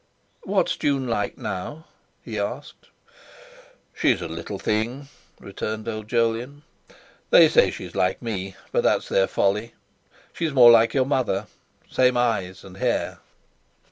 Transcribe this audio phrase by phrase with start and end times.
[0.45, 1.85] "What is June like now?"
[2.23, 2.87] he asked.
[3.93, 6.63] "She's a little thing," returned old Jolyon;
[7.29, 9.75] "they say she's like me, but that's their folly.
[10.33, 13.19] She's more like your mother—the same eyes and hair."